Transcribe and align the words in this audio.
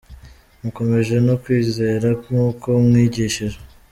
Mukomejwe 0.61 1.17
no 1.27 1.35
kwizera 1.41 2.07
nk’uko 2.27 2.67
mwigishijwe 2.85 3.61